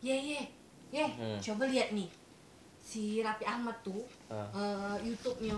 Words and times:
Ye 0.00 0.16
ye 0.16 0.40
ye, 0.90 1.04
coba 1.38 1.68
lihat 1.68 1.92
nih 1.92 2.08
si 2.80 3.20
Raffi 3.20 3.44
Ahmad 3.44 3.76
tuh 3.84 4.02
Ah. 4.26 4.48
eh, 4.50 4.96
YouTube-nya. 5.06 5.54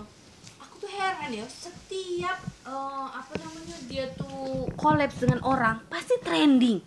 Aku 0.59 0.77
tuh 0.77 0.91
heran 0.91 1.31
ya, 1.31 1.45
setiap 1.47 2.37
eh, 2.67 3.07
apa 3.09 3.33
namanya 3.39 3.77
dia 3.87 4.05
tuh 4.13 4.67
collab 4.75 5.09
dengan 5.15 5.39
orang 5.41 5.75
pasti 5.87 6.19
trending. 6.19 6.83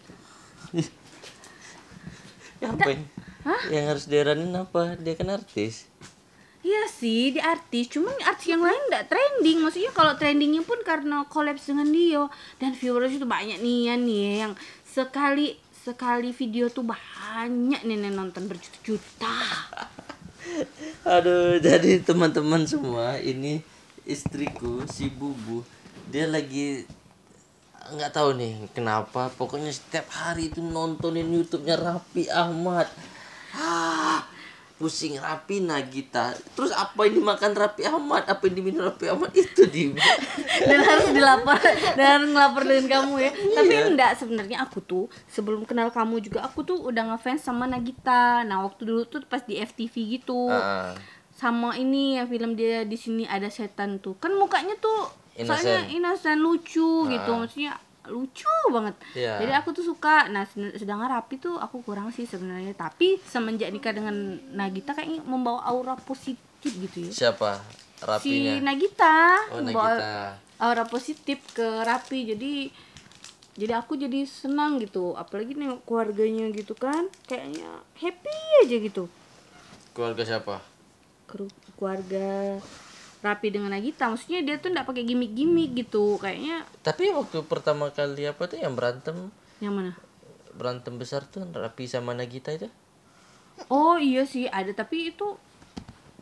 Ya, 2.60 2.68
apa 2.76 2.88
yang, 2.92 3.02
yang 3.72 3.84
harus 3.88 4.04
diheranin 4.06 4.52
apa? 4.52 4.94
Dia 5.00 5.16
kan 5.16 5.32
artis. 5.32 5.88
Iya 6.60 6.90
sih, 6.90 7.30
di 7.30 7.38
artis, 7.38 7.86
cuman 7.94 8.10
artis 8.26 8.50
yang 8.50 8.58
lain 8.58 8.82
nggak 8.90 9.06
trending. 9.06 9.62
Maksudnya 9.62 9.92
kalau 9.94 10.18
trendingnya 10.18 10.66
pun 10.66 10.82
karena 10.82 11.22
collab 11.30 11.54
dengan 11.56 11.88
dia 11.88 12.26
dan 12.58 12.74
viewers 12.74 13.14
itu 13.14 13.22
banyak 13.22 13.62
nih 13.62 13.78
ya 13.86 13.94
nih 13.94 14.22
yang 14.42 14.52
sekali 14.82 15.54
sekali 15.86 16.34
video 16.34 16.66
tuh 16.66 16.82
banyak 16.82 17.86
yang 17.86 18.10
nonton 18.10 18.50
berjuta-juta. 18.50 19.38
Aduh, 21.14 21.62
jadi 21.62 22.02
teman-teman 22.02 22.66
semua, 22.66 23.22
ini 23.22 23.62
istriku 24.02 24.82
si 24.90 25.06
Bubu, 25.06 25.62
dia 26.10 26.26
lagi 26.26 26.82
nggak 27.86 28.10
tahu 28.18 28.34
nih 28.34 28.66
kenapa, 28.74 29.30
pokoknya 29.38 29.70
setiap 29.70 30.10
hari 30.10 30.50
itu 30.50 30.58
nontonin 30.58 31.30
YouTube-nya 31.30 31.78
Raffi 31.78 32.26
Ahmad. 32.34 32.90
Ah, 33.54 33.95
pusing 34.76 35.16
Raffi 35.16 35.64
Nagita. 35.64 36.36
Terus 36.52 36.72
apa 36.72 37.08
yang 37.08 37.24
dimakan 37.24 37.52
Raffi 37.56 37.88
Ahmad? 37.88 38.28
Apa 38.28 38.48
yang 38.48 38.54
diminum 38.60 38.92
Raffi 38.92 39.08
Ahmad? 39.08 39.32
Itu 39.32 39.64
di 39.68 39.92
dan 40.68 40.80
harus 40.84 41.08
dilapor 41.16 41.56
dan 41.96 42.28
ngelapor 42.28 42.62
dengan 42.68 42.86
kamu 42.86 43.14
ya. 43.24 43.32
Tapi 43.32 43.72
enggak 43.92 44.12
sebenarnya 44.20 44.68
aku 44.68 44.84
tuh 44.84 45.04
sebelum 45.32 45.64
kenal 45.64 45.88
kamu 45.88 46.20
juga 46.20 46.44
aku 46.44 46.60
tuh 46.62 46.76
udah 46.76 47.16
ngefans 47.16 47.48
sama 47.48 47.64
Nagita. 47.64 48.44
Nah 48.44 48.68
waktu 48.68 48.84
dulu 48.84 49.02
tuh 49.08 49.24
pas 49.24 49.40
di 49.40 49.56
FTV 49.56 50.20
gitu. 50.20 50.52
Ah, 50.52 50.92
sama 51.36 51.76
ini 51.76 52.20
ya 52.20 52.24
film 52.28 52.56
dia 52.56 52.84
di 52.84 53.00
sini 53.00 53.24
ada 53.24 53.48
setan 53.48 53.96
tuh. 54.00 54.20
Kan 54.20 54.36
mukanya 54.36 54.76
tuh 54.76 55.08
soalnya 55.40 55.88
innocent 55.88 56.40
lucu 56.44 57.08
gitu. 57.08 57.30
Maksudnya 57.32 57.80
lucu 58.08 58.46
banget 58.68 58.94
Iya. 59.12 59.38
jadi 59.38 59.52
aku 59.56 59.70
tuh 59.72 59.84
suka 59.84 60.26
nah 60.26 60.44
sedangkan 60.48 61.10
Rapi 61.10 61.36
tuh 61.36 61.56
aku 61.56 61.80
kurang 61.80 62.08
sih 62.08 62.22
sebenarnya 62.22 62.72
tapi 62.72 63.18
semenjak 63.20 63.68
nikah 63.68 63.90
dengan 63.90 64.14
Nagita 64.50 64.92
kayaknya 64.92 65.22
membawa 65.22 65.62
aura 65.64 65.94
positif 65.96 66.38
gitu 66.72 67.02
ya 67.02 67.10
siapa? 67.10 67.58
si 67.96 68.04
Rapinya. 68.04 68.52
Nagita 68.64 69.16
Oh, 69.50 69.60
membawa 69.60 69.90
Nagita. 69.92 70.24
aura 70.58 70.84
positif 70.84 71.38
ke 71.50 71.64
Rapi 71.80 72.28
jadi 72.28 72.52
jadi 73.54 73.72
aku 73.74 73.96
jadi 73.96 74.22
senang 74.22 74.76
gitu 74.78 75.12
apalagi 75.12 75.52
nih 75.52 75.80
keluarganya 75.82 76.50
gitu 76.50 76.72
kan 76.72 77.08
kayaknya 77.24 77.68
happy 77.94 78.36
aja 78.62 78.76
gitu 78.78 79.04
Keluarga 79.90 80.22
siapa? 80.22 80.60
Keluarga 81.72 82.60
Rapi 83.16 83.48
dengan 83.48 83.72
Nagita 83.72 84.06
maksudnya 84.06 84.40
dia 84.40 84.56
tuh 84.56 84.70
nggak 84.70 84.86
pakai 84.86 85.02
gimmick-gimmick 85.02 85.72
gitu. 85.76 86.16
Kayaknya 86.16 86.62
Tapi 86.80 87.10
waktu 87.10 87.42
pertama 87.44 87.88
kali 87.90 88.24
apa 88.24 88.44
tuh 88.46 88.60
yang 88.60 88.76
berantem? 88.76 89.32
Yang 89.58 89.74
mana? 89.74 89.92
Berantem 90.52 90.94
besar 90.96 91.24
tuh 91.24 91.44
Rapi 91.46 91.84
sama 91.84 92.12
Nagita 92.12 92.52
itu? 92.52 92.68
Oh 93.66 93.96
iya 93.96 94.22
sih 94.22 94.46
ada. 94.46 94.68
Tapi 94.70 95.10
itu 95.10 95.26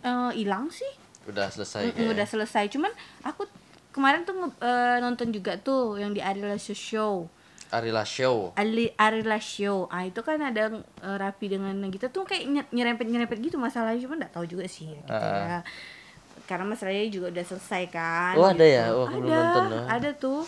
eh, 0.01 0.31
hilang 0.35 0.71
sih. 0.71 0.89
Udah 1.25 1.49
selesai 1.49 1.93
Mm, 1.93 2.15
udah 2.15 2.25
selesai. 2.25 2.71
Cuman 2.71 2.93
aku 3.21 3.45
kemarin 3.91 4.23
tuh 4.23 4.35
eh, 4.59 4.97
nonton 4.99 5.29
juga 5.29 5.59
tuh 5.59 5.99
yang 5.99 6.15
di 6.15 6.23
Arila 6.23 6.55
Show. 6.57 7.27
Arila 7.75 8.07
Show 8.07 8.55
Ali 8.55 8.95
Arila 8.95 9.43
Show 9.43 9.91
ah 9.91 10.07
itu 10.07 10.23
kan 10.23 10.39
ada 10.39 10.71
eh, 10.71 11.17
Rapi 11.19 11.51
dengan 11.51 11.75
Nagita 11.75 12.07
tuh 12.07 12.23
kayak 12.23 12.45
nye- 12.47 12.71
nyerempet 12.71 13.11
nyerempet 13.11 13.43
gitu 13.43 13.59
masalahnya. 13.59 13.99
Cuman 13.99 14.23
nggak 14.23 14.33
tahu 14.33 14.47
juga 14.47 14.71
sih 14.71 14.89
gitu 14.89 15.11
ya 15.11 15.59
karena 16.45 16.65
masalahnya 16.67 17.09
juga 17.09 17.27
udah 17.31 17.45
selesai 17.47 17.83
kan 17.89 18.35
Oh, 18.35 18.45
ada 18.45 18.57
gitu. 18.59 18.65
ya? 18.71 18.85
Oh, 18.91 19.05
aku 19.05 19.17
belum 19.17 19.29
ada 19.29 19.41
nonton, 19.41 19.65
ah. 19.71 19.85
ada 19.91 20.11
tuh 20.13 20.43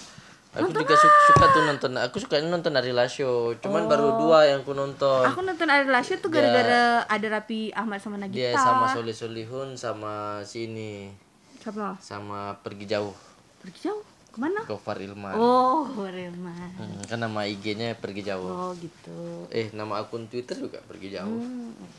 Aku 0.54 0.72
juga 0.72 0.96
su- 0.96 1.20
suka 1.28 1.52
tuh 1.52 1.62
nonton. 1.62 1.92
Aku 2.00 2.16
suka 2.16 2.40
nonton 2.40 2.72
Arila 2.72 3.04
Show. 3.04 3.52
Cuman 3.60 3.84
baru 3.84 4.16
dua 4.16 4.48
yang 4.48 4.64
aku 4.64 4.72
nonton. 4.72 5.20
aku 5.22 5.44
nonton 5.44 5.68
Arila 5.68 6.00
Show 6.00 6.16
tuh 6.16 6.32
gara-gara 6.32 7.04
ada 7.04 7.26
Rapi 7.30 7.68
Ahmad 7.70 8.00
sama 8.00 8.16
Dia 8.16 8.56
Nagita 8.56 8.56
sama 8.58 8.88
Soleh 8.88 9.12
Solihun 9.12 9.76
sama 9.76 10.12
si 10.42 10.64
ini 10.64 11.12
siapa 11.60 12.00
sama 12.00 12.56
pergi 12.56 12.88
jauh. 12.88 13.12
pergi 13.60 13.84
jauh 13.84 14.00
ke 14.36 14.38
mana 14.38 14.60
Gofar 14.62 15.00
Ilman. 15.00 15.32
oh 15.32 15.88
Rema 16.04 16.52
Hmm, 16.76 17.00
kan 17.02 17.16
nama 17.16 17.48
IG-nya 17.48 17.96
pergi 17.96 18.20
jauh. 18.22 18.44
oh 18.44 18.70
gitu 18.76 19.48
Eh, 19.48 19.72
nama 19.72 19.96
akun 19.96 20.28
Twitter 20.28 20.60
juga 20.60 20.84
pergi 20.84 21.08
jauh. 21.10 21.40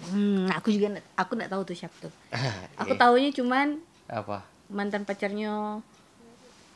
hmm, 0.05 0.53
aku 0.53 0.69
juga 0.69 0.93
aku 1.15 1.33
nggak 1.33 1.49
tahu 1.49 1.65
tuh 1.65 1.73
siapa 1.73 1.97
tuh 1.97 2.13
aku 2.79 2.93
Eh, 2.93 2.99
taunya 3.01 3.33
cuman 3.33 3.81
apa? 4.05 4.45
mantan 4.69 5.01
pacarnya 5.01 5.81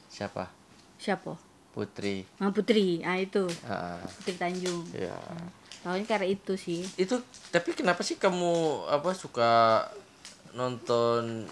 Siapa? 0.10 0.50
siapa 0.98 1.38
Putri. 1.72 2.26
Ah, 2.36 2.52
Putri 2.52 3.00
ah 3.02 3.16
itu 3.16 3.46
Ah, 3.64 4.02
Putri 4.18 4.36
Tanjung 4.36 4.84
ya. 4.92 5.14
tahunya 5.82 6.04
karena 6.04 6.28
itu 6.28 6.54
sih 6.58 6.84
Itu 6.96 7.22
tapi 7.48 7.72
kenapa 7.72 8.02
sih 8.02 8.18
kamu 8.18 8.52
apa 8.90 9.14
suka 9.14 9.86
nonton 10.52 11.48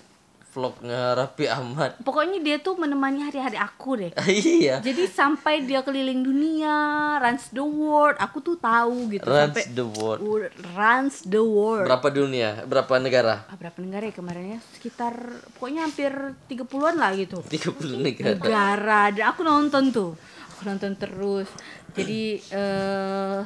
vlognya 0.50 1.14
Raffi 1.14 1.46
Ahmad? 1.46 1.94
pokoknya 2.08 2.40
dia 2.40 2.58
tuh 2.58 2.74
menemani 2.74 3.22
hari-hari 3.22 3.54
aku 3.54 3.96
deh 3.96 4.12
iya. 4.26 4.80
jadi 4.80 5.06
sampai 5.06 5.62
dia 5.62 5.80
keliling 5.80 6.20
dunia 6.20 6.76
runs 7.18 7.50
the 7.50 7.62
world 7.62 8.18
aku 8.18 8.40
tuh 8.40 8.56
tahu 8.56 9.08
gitu 9.08 9.24
Runs 9.24 9.54
sampai 9.54 9.64
the 9.72 9.86
world. 9.86 10.20
Wo- 10.20 10.50
runs 10.74 11.16
the 11.24 11.38
world 11.38 11.86
Berapa 11.86 12.10
dunia? 12.10 12.50
Berapa 12.64 12.98
negara? 12.98 13.46
Ah, 13.46 13.56
berapa 13.56 13.78
negara 13.78 14.04
ya 14.04 14.14
kemarin 14.14 14.46
ya 14.54 14.60
sekitar 14.74 15.14
pokoknya 15.54 15.86
hampir 15.86 16.10
30-an 16.48 16.96
lah 16.96 17.12
gitu 17.14 17.40
30 17.42 18.02
negara. 18.02 18.34
negara 18.34 19.02
dan 19.12 19.26
aku 19.28 19.42
nonton 19.42 19.84
tuh 19.90 20.12
aku 20.50 20.66
nonton 20.66 20.92
terus 20.94 21.48
jadi 21.92 22.22
eh 22.50 23.40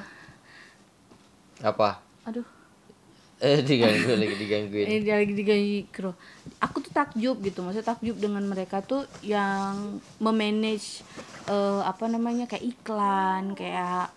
Apa? 1.62 2.00
aduh 2.24 2.48
Eh 3.44 3.60
diganggu 3.60 4.16
lagi 4.24 4.36
digangguin. 4.38 4.86
ini 4.86 4.98
dia 5.02 5.20
lagi 5.20 5.34
digaji 5.34 5.92
kro 5.92 6.16
aku 6.58 6.80
tuh 6.80 6.92
takjub 6.92 7.38
gitu 7.40 7.60
maksudnya 7.60 7.92
takjub 7.92 8.16
dengan 8.16 8.40
mereka 8.42 8.80
tuh 8.80 9.04
yang 9.20 10.00
memanage 10.18 11.04
eh, 11.46 11.82
apa 11.84 12.08
namanya 12.08 12.48
kayak 12.48 12.64
iklan 12.64 13.52
kayak 13.52 14.08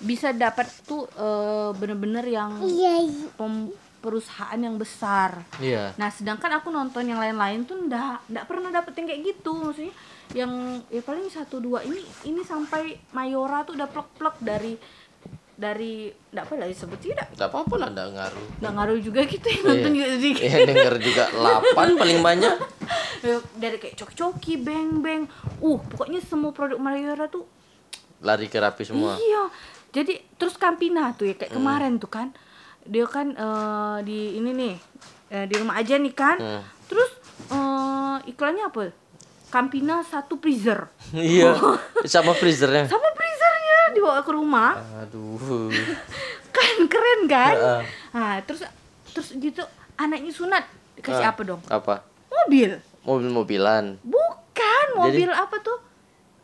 bisa 0.00 0.32
dapat 0.32 0.64
tuh 0.82 1.04
eh, 1.10 1.70
bener-bener 1.74 2.24
yang 2.24 2.56
pem- 3.30 3.68
perusahaan 4.00 4.56
yang 4.56 4.74
besar 4.74 5.44
Iya. 5.60 5.92
Nah, 5.94 6.08
sedangkan 6.08 6.56
aku 6.56 6.72
nonton 6.72 7.04
yang 7.04 7.20
lain-lain 7.20 7.68
tuh 7.68 7.76
ndak 7.78 8.24
ndak 8.26 8.48
pernah 8.48 8.72
dapet 8.72 8.96
yang 8.96 9.06
kayak 9.06 9.22
gitu. 9.26 9.52
Maksudnya 9.52 9.92
yang 10.32 10.48
ya 10.88 11.02
paling 11.02 11.28
satu 11.28 11.60
dua 11.60 11.84
ini 11.84 12.00
ini 12.24 12.40
sampai 12.40 12.96
Mayora 13.12 13.60
tuh 13.60 13.76
udah 13.76 13.84
plek-plek 13.84 14.40
dari 14.40 14.72
dari 15.60 16.08
ndak 16.32 16.48
apa 16.48 16.54
lah 16.56 16.66
disebut 16.66 16.98
sih 17.04 17.12
ndak 17.12 17.36
Enggak 17.36 17.48
apa-apa 17.52 17.74
lah 17.76 17.88
enggak 17.92 18.08
ngaruh. 18.16 18.46
ndak 18.64 18.72
ngaruh 18.72 18.98
juga 19.04 19.20
gitu 19.28 19.44
yang 19.44 19.62
nonton 19.68 19.90
juga 19.92 20.08
sedikit. 20.16 20.42
Ya 20.42 20.58
denger 20.64 20.94
juga 20.98 21.24
8 21.28 21.76
paling 22.00 22.20
banyak. 22.24 22.54
dari 23.60 23.76
kayak 23.76 24.00
coki-coki, 24.00 24.56
beng-beng. 24.56 25.28
Uh, 25.60 25.76
pokoknya 25.76 26.24
semua 26.24 26.56
produk 26.56 26.80
Mayora 26.80 27.28
tuh 27.28 27.44
Lari 28.20 28.48
ke 28.48 28.56
Rapi 28.56 28.84
semua. 28.84 29.16
Iya. 29.16 29.52
Jadi 29.92 30.16
terus 30.36 30.56
Campina 30.56 31.12
tuh 31.12 31.28
ya 31.28 31.34
kayak 31.36 31.52
kemarin 31.52 32.00
tuh 32.00 32.08
kan. 32.08 32.32
Dia 32.84 33.04
kan 33.04 33.32
eh, 33.32 33.98
di 34.04 34.40
ini 34.40 34.50
nih 34.56 34.74
eh, 35.28 35.44
di 35.44 35.54
rumah 35.56 35.76
aja 35.76 35.96
nih 35.96 36.14
kan. 36.16 36.36
Hmm. 36.40 36.62
Terus 36.88 37.10
eh, 37.48 38.16
iklannya 38.28 38.64
apa? 38.68 38.92
Campina 39.50 40.00
satu 40.04 40.36
freezer. 40.36 40.88
Iya. 41.12 41.56
Sama 42.12 42.32
freezernya. 42.32 42.86
Sama 42.86 43.08
dibawa 43.92 44.20
ke 44.20 44.32
rumah. 44.32 44.78
Aduh. 45.02 45.70
Kan 46.50 46.86
keren 46.86 47.20
kan? 47.26 47.54
Heeh. 47.54 47.82
Nah, 48.10 48.34
terus 48.42 48.66
terus 49.10 49.34
gitu 49.34 49.62
anaknya 49.94 50.30
sunat 50.30 50.64
dikasih 50.96 51.26
Ah. 51.26 51.32
apa 51.32 51.40
dong? 51.46 51.60
Apa? 51.66 52.02
Mobil. 52.28 52.78
Mobil-mobilan. 53.02 53.98
Bukan, 54.02 54.86
mobil 54.94 55.30
apa 55.30 55.56
tuh? 55.60 55.78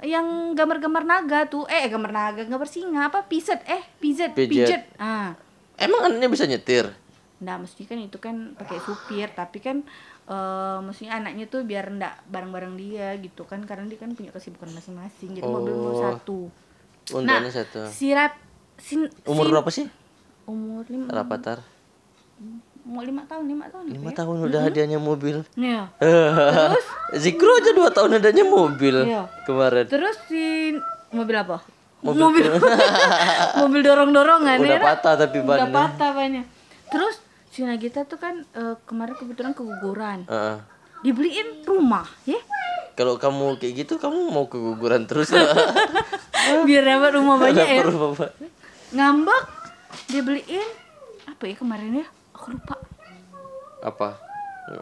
Yang 0.00 0.54
gambar-gambar 0.54 1.04
naga 1.04 1.40
tuh. 1.46 1.64
Eh, 1.66 1.88
gambar 1.88 2.12
naga, 2.12 2.42
gambar 2.44 2.68
singa 2.68 3.08
apa? 3.08 3.24
Pijet. 3.24 3.64
Eh, 3.64 3.82
pijet, 3.96 4.32
Pijet. 4.36 4.82
Ah. 4.96 5.32
Emang 5.76 6.08
anaknya 6.08 6.28
bisa 6.28 6.44
nyetir? 6.44 6.88
Nah, 7.36 7.60
mesti 7.60 7.84
kan 7.84 8.00
itu 8.00 8.16
kan 8.16 8.56
pakai 8.56 8.80
supir, 8.80 9.28
tapi 9.32 9.60
kan 9.60 9.84
eh 10.26 10.78
maksudnya 10.82 11.22
anaknya 11.22 11.46
tuh 11.46 11.62
biar 11.62 11.86
ndak 11.92 12.26
bareng-bareng 12.26 12.74
dia 12.74 13.14
gitu 13.22 13.46
kan 13.46 13.62
karena 13.62 13.86
dia 13.86 13.94
kan 13.94 14.10
punya 14.10 14.34
kesibukan 14.34 14.72
masing-masing. 14.74 15.38
Jadi 15.38 15.46
mobil 15.46 15.70
mau 15.70 16.18
Satu. 17.06 17.16
Untuknya 17.16 17.50
satu. 17.50 17.80
Si 17.88 18.10
Rap 18.10 18.34
sin, 18.76 19.06
Umur 19.24 19.44
sin- 19.44 19.52
berapa 19.52 19.70
sih? 19.70 19.86
Umur 20.44 20.82
lima, 20.86 21.06
Rapatar. 21.08 21.62
mau 22.84 23.00
lima 23.00 23.22
tahun, 23.24 23.46
lima 23.46 23.66
tahun. 23.66 23.84
Lima 23.88 24.10
gitu 24.10 24.18
tahun 24.20 24.36
udah 24.44 24.60
hadiahnya 24.60 24.98
mobil. 24.98 25.42
ya. 25.52 25.90
Iya. 25.98 26.70
Zikro 27.22 27.50
aja 27.52 27.70
dua 27.72 27.90
tahun 27.90 28.16
adanya 28.16 28.42
mobil 28.44 28.94
Iya. 29.04 29.26
kemarin. 29.42 29.86
Terus 29.86 30.14
si 30.24 30.74
mobil 31.10 31.34
apa? 31.36 31.62
mobil 31.98 32.46
mobil 33.56 33.80
dorong 33.82 34.12
dorongan 34.12 34.60
Udah 34.60 34.78
patah 34.78 35.14
tapi 35.16 35.40
udah 35.40 35.58
bannya. 35.58 35.74
patah 35.74 36.10
bannya 36.12 36.42
terus 36.86 37.18
si 37.48 37.66
Nagita 37.66 38.06
tuh 38.06 38.14
kan 38.16 38.46
eh, 38.46 38.78
kemarin 38.84 39.16
kebetulan 39.16 39.50
keguguran 39.50 40.22
Heeh. 40.22 40.56
dibeliin 41.02 41.64
rumah 41.64 42.06
ya 42.22 42.38
Kalau 42.94 43.16
kamu 43.16 43.58
kayak 43.58 43.82
gitu 43.82 43.98
kamu 43.98 44.28
mau 44.28 44.46
keguguran 44.46 45.04
terus. 45.04 45.34
biar 46.68 46.82
dapat 46.84 47.10
rumah 47.14 47.36
banyak 47.38 47.66
ya. 47.66 47.82
ngambek 48.92 49.42
dia 50.06 50.22
beliin 50.22 50.68
apa 51.26 51.42
ya 51.44 51.54
kemarin 51.58 52.00
ya? 52.00 52.06
Aku 52.32 52.54
lupa. 52.54 52.78
Apa? 53.82 54.08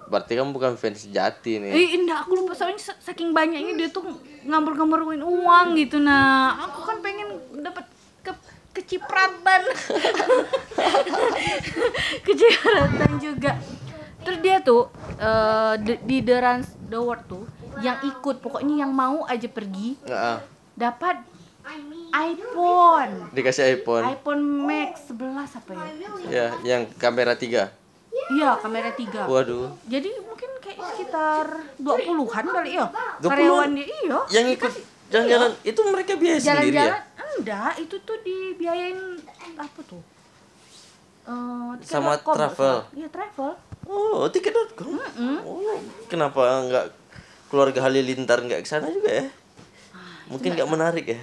Berarti 0.08 0.32
kamu 0.32 0.52
bukan 0.52 0.72
fans 0.76 1.04
sejati 1.04 1.60
nih. 1.60 1.72
eh 1.72 1.88
indah 2.00 2.20
aku 2.20 2.36
lupa. 2.36 2.52
Soalnya 2.56 2.80
sa- 2.80 3.00
saking 3.00 3.32
banyaknya 3.32 3.72
dia 3.76 3.88
tuh 3.88 4.04
ngambil-ngambilin 4.44 5.20
uang 5.20 5.66
gitu 5.76 6.00
nah. 6.00 6.56
Aku 6.68 6.84
kan 6.84 7.00
pengen 7.00 7.28
dapat 7.60 7.84
ke 8.20 8.32
kecipratan. 8.72 9.62
Kecipratan 12.24 13.12
juga. 13.20 13.52
Terus 14.24 14.38
dia 14.40 14.56
tuh 14.64 14.88
eh, 15.20 15.74
di, 15.80 15.92
di 16.04 16.16
The 16.24 16.36
Runs 16.40 16.68
The 16.88 16.98
World 17.00 17.24
tuh 17.28 17.44
yang 17.80 18.00
ikut. 18.00 18.40
Pokoknya 18.40 18.84
yang 18.86 18.92
mau 18.92 19.24
aja 19.28 19.48
pergi 19.48 19.96
Heeh. 20.04 20.38
dapat 20.74 21.20
iPhone 22.14 23.12
Dikasih 23.30 23.64
iPhone. 23.74 24.04
iPhone 24.06 24.42
Max 24.62 25.10
11 25.10 25.58
apa 25.58 25.70
ya 25.72 25.86
Ya, 26.26 26.46
yang 26.62 26.82
kamera 26.94 27.34
tiga. 27.34 27.74
iya 28.30 28.54
kamera 28.56 28.90
3 28.90 29.26
Waduh. 29.26 29.74
jadi 29.84 30.08
mungkin 30.20 30.50
kayak 30.58 30.78
sekitar 30.88 31.44
20-an 31.76 32.44
kali 32.46 32.70
ya 32.72 32.86
20-an? 33.18 33.26
karyawan 33.26 33.70
dia 33.72 33.86
iya 33.86 34.18
Yang 34.30 34.46
ikut 34.54 34.72
jalan-jalan 35.06 35.50
itu 35.62 35.80
mereka 35.84 36.12
biaya 36.14 36.38
sendiri 36.38 36.46
ya? 36.46 36.54
jalan-jalan 36.86 37.02
enggak 37.34 37.72
itu 37.76 37.96
tuh 38.00 38.16
dibiayain 38.20 38.98
apa 39.56 39.80
tuh 39.84 40.02
Eh, 41.24 41.72
Sama 41.80 42.20
travel? 42.20 42.84
iya 42.92 43.08
travel 43.08 43.56
Oh, 43.84 44.24
tiket.com. 44.28 44.96
Oh, 45.44 45.76
kenapa 46.04 46.40
nggak 46.64 46.84
keluarga 47.48 47.80
Halilintar 47.80 48.40
nggak 48.40 48.60
ke 48.60 48.68
sana 48.70 48.88
juga 48.88 49.08
ya? 49.10 49.26
Mungkin 50.26 50.52
nggak 50.52 50.68
menarik 50.68 51.04
ya? 51.06 51.20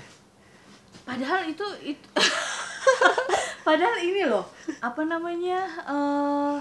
Padahal 1.04 1.42
itu 1.46 1.66
itu 1.84 2.08
padahal 3.62 3.98
ini 4.00 4.26
loh 4.26 4.46
apa 4.80 5.02
namanya 5.04 5.60
eh 5.84 6.56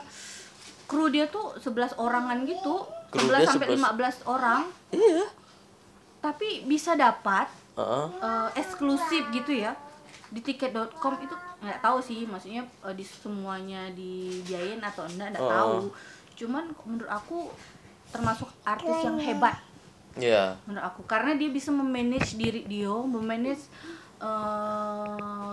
kru 0.84 1.06
dia 1.06 1.26
tuh 1.26 1.54
11 1.56 1.96
orangan 1.96 2.42
gitu 2.42 2.82
Kru 3.10 3.26
11 3.26 3.30
dia 3.36 3.46
sampai 3.46 3.68
15 3.74 4.26
orang 4.26 4.62
Iya. 4.90 5.24
tapi 6.20 6.64
bisa 6.64 6.94
dapat 6.94 7.46
Heeh. 7.74 8.06
eh, 8.18 8.48
eksklusif 8.56 9.30
gitu 9.30 9.54
ya 9.54 9.72
di 10.28 10.40
tiket.com 10.40 11.14
itu 11.18 11.34
nggak 11.60 11.80
tahu 11.80 11.98
sih 11.98 12.22
maksudnya 12.24 12.62
eh, 12.82 12.94
di 12.94 13.02
semuanya 13.02 13.90
dibiayain 13.90 14.78
atau 14.80 15.06
enggak 15.06 15.32
nggak 15.32 15.42
Oh. 15.42 15.50
tahu 15.50 15.74
cuman 16.36 16.64
menurut 16.84 17.10
aku 17.10 17.38
termasuk 18.10 18.50
artis 18.64 18.96
yang 19.00 19.16
hebat 19.16 19.56
Iya. 20.12 20.58
menurut 20.66 20.84
aku 20.84 21.06
karena 21.06 21.34
dia 21.34 21.48
bisa 21.48 21.70
memanage 21.70 22.34
diri 22.34 22.66
dia 22.66 22.90
memanage 22.90 23.70
eh, 24.20 25.50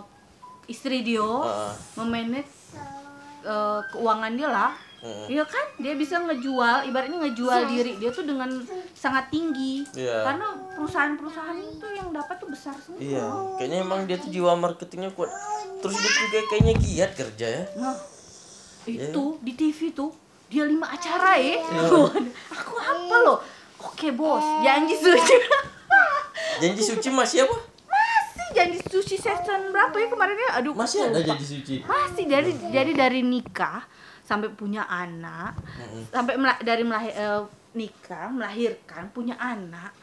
istri 0.68 1.02
dia 1.02 1.24
Heeh. 1.24 1.72
memanage 1.96 2.52
eh, 3.42 3.80
keuangan 3.90 4.34
dia 4.34 4.50
lah. 4.50 4.74
Iya 5.30 5.46
kan 5.46 5.78
dia 5.78 5.94
bisa 5.94 6.18
ngejual 6.18 6.84
ibaratnya 6.84 7.22
ngejual 7.22 7.70
diri 7.70 7.96
dia 7.96 8.10
tuh 8.10 8.26
dengan 8.26 8.50
sangat 8.92 9.30
tinggi 9.30 9.86
Iya. 9.94 10.26
karena 10.26 10.58
perusahaan-perusahaan 10.74 11.54
itu 11.56 11.86
yang 11.94 12.10
dapat 12.10 12.36
tuh 12.36 12.50
besar 12.50 12.74
semua 12.76 12.98
Iya. 12.98 13.24
Kayaknya 13.56 13.78
emang 13.78 14.00
dia 14.04 14.18
tuh 14.18 14.28
jiwa 14.28 14.58
marketingnya 14.58 15.14
kuat. 15.14 15.30
Terus 15.80 15.96
dia 15.96 16.12
juga 16.18 16.40
kayaknya 16.50 16.74
giat 16.82 17.12
kerja 17.14 17.48
ya. 17.48 17.64
Nah, 17.78 17.96
Iya. 18.84 19.14
itu 19.14 19.24
di 19.40 19.54
TV 19.54 19.80
tuh 19.94 20.12
dia 20.50 20.66
lima 20.66 20.90
acara 20.90 21.38
ya. 21.38 21.62
Aku 22.58 22.74
apa 22.76 23.16
loh? 23.22 23.38
Oke 23.78 24.10
bos, 24.10 24.44
janji 24.66 24.98
suci. 24.98 25.36
Janji 26.58 26.82
suci 26.82 27.08
masih 27.14 27.46
apa? 27.46 27.56
Janji 28.58 28.80
suci 28.84 29.16
season 29.16 29.70
berapa 29.70 29.94
ya 29.94 30.08
kemarin 30.08 30.34
ya? 30.36 30.50
Aduh, 30.58 30.74
Masih 30.74 31.06
ada 31.06 31.22
janji 31.22 31.46
suci. 31.48 31.76
Masih 31.84 32.26
dari 32.26 32.50
jadi 32.68 32.92
dari 32.92 33.22
nikah 33.22 33.86
sampai 34.22 34.50
punya 34.52 34.82
anak, 34.84 35.54
sampai 36.10 36.36
mela- 36.36 36.60
dari 36.60 36.82
melahir, 36.82 37.14
eh, 37.14 37.42
nikah 37.74 38.28
melahirkan 38.28 39.08
punya 39.10 39.38
anak, 39.38 39.94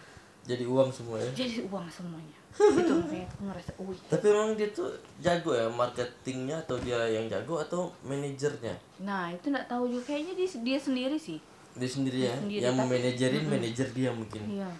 Jadi 0.44 0.64
uang 0.64 0.88
semua 0.88 1.18
ya. 1.18 1.30
jadi 1.34 1.66
uang 1.66 1.84
semuanya. 1.88 2.36
itu 2.54 2.92
makanya 2.94 3.26
aku 3.26 3.42
ngerasa, 3.44 3.70
wih. 3.82 3.98
Tapi 4.06 4.24
emang 4.30 4.54
dia 4.54 4.68
tuh 4.70 4.86
jago 5.18 5.50
ya 5.52 5.66
marketingnya 5.66 6.56
atau 6.60 6.78
dia 6.78 7.02
yang 7.10 7.26
jago 7.26 7.58
atau 7.58 7.90
manajernya? 8.00 8.78
Nah 9.00 9.28
itu 9.28 9.50
nggak 9.50 9.66
tahu 9.66 9.90
juga 9.90 10.04
kayaknya 10.06 10.32
dia, 10.34 10.48
dia 10.62 10.78
sendiri 10.78 11.16
sih. 11.18 11.42
Dia 11.74 11.90
sendiri 11.90 12.18
ya. 12.22 12.34
sendiri, 12.38 12.62
yang 12.62 12.78
tapi- 12.78 12.86
memanajerin 12.86 13.44
manajer 13.44 13.88
dia 13.90 14.10
mungkin. 14.10 14.42
Iya. 14.46 14.70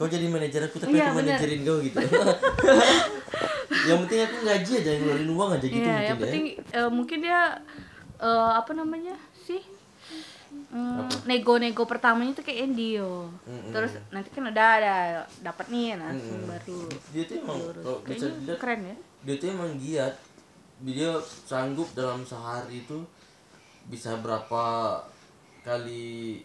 Kau 0.00 0.08
jadi 0.08 0.26
manajer 0.26 0.64
aku 0.64 0.80
tapi 0.80 0.96
Iya, 0.96 1.04
aku 1.04 1.20
bener. 1.20 1.36
manajerin 1.36 1.60
kau 1.60 1.76
gitu. 1.78 1.98
yang 3.88 3.98
penting 4.02 4.20
aku 4.22 4.36
gaji 4.42 4.72
aja 4.74 4.90
ngeluarin 4.96 5.30
uang 5.30 5.50
aja 5.52 5.66
gitu 5.66 5.76
Iya, 5.78 5.84
mungkin 5.86 6.00
yang 6.00 6.16
ya. 6.16 6.22
penting 6.24 6.44
eh, 6.72 6.90
mungkin 6.90 7.18
dia 7.20 7.40
eh, 8.18 8.50
apa 8.56 8.72
namanya 8.72 9.14
sih 9.38 9.60
Hmm, 10.50 11.06
nego-nego 11.26 11.86
pertamanya 11.86 12.30
tuh 12.32 12.42
kayak 12.42 12.66
Endio. 12.66 13.30
Mm-mm. 13.40 13.70
Terus 13.70 13.94
nanti 14.10 14.34
kan 14.34 14.50
udah 14.50 14.68
ada 14.82 14.94
dapat 15.40 15.70
nih 15.70 15.94
langsung 15.94 16.42
baru. 16.42 16.90
Dia 17.08 17.22
tuh 17.22 17.36
emang 17.38 17.58
kalau 17.70 17.98
bisa 18.02 18.26
dilihat 18.34 18.58
keren 18.58 18.80
ya. 18.82 18.96
dia 19.22 19.34
tuh 19.36 19.46
emang 19.48 19.70
giat. 19.78 20.14
Dia 20.82 21.10
sanggup 21.44 21.94
dalam 21.94 22.26
sehari 22.26 22.82
itu 22.82 22.98
bisa 23.86 24.18
berapa 24.18 24.62
kali 25.62 26.42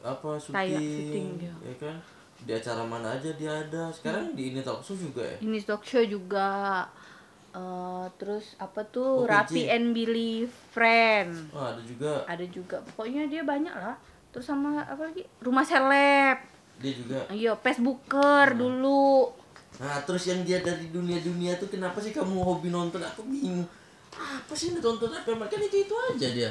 apa 0.00 0.28
Kayak 0.46 0.80
syuting, 0.80 0.88
syuting 0.96 1.26
dia. 1.36 1.54
ya 1.60 1.74
kan 1.76 1.96
di 2.38 2.52
acara 2.52 2.82
mana 2.82 3.12
aja 3.12 3.30
dia 3.30 3.52
ada 3.60 3.88
sekarang 3.88 4.32
di 4.32 4.50
ini 4.50 4.60
talk 4.60 4.80
show 4.80 4.92
juga 4.92 5.22
ya 5.22 5.36
Ini 5.40 5.58
talk 5.62 5.82
show 5.82 6.02
juga 6.02 6.84
eh, 7.50 8.06
terus 8.16 8.52
apa 8.56 8.84
tuh 8.84 9.22
OPJ. 9.22 9.30
Rapi 9.30 9.62
and 9.66 9.86
Billy 9.90 10.44
Friend. 10.44 11.30
oh, 11.50 11.66
ada 11.66 11.80
juga 11.80 12.12
Ada 12.24 12.44
juga. 12.46 12.76
Pokoknya 12.86 13.24
dia 13.26 13.42
banyak 13.42 13.72
lah. 13.72 13.96
Terus 14.28 14.44
sama 14.44 14.84
apa 14.84 15.08
lagi? 15.08 15.24
Rumah 15.38 15.64
seleb. 15.64 16.38
dia 16.76 16.92
juga 16.92 17.24
Iya, 17.28 17.56
Facebooker 17.56 18.52
dulu. 18.52 19.32
nah 19.76 20.00
terus 20.02 20.24
yang 20.24 20.40
dia 20.40 20.60
dari 20.60 20.88
dunia-dunia 20.88 21.56
tuh 21.56 21.68
kenapa 21.68 22.00
sih 22.00 22.08
kamu 22.08 22.36
hobi 22.38 22.68
nonton 22.68 22.96
aku 22.98 23.20
bingung 23.24 23.60
apa 24.10 24.52
sih 24.52 24.72
nonton 24.72 25.08
apa 25.08 25.28
kan 25.44 25.60
itu 25.60 25.84
itu 25.84 25.92
aja 25.92 26.28
dia 26.30 26.48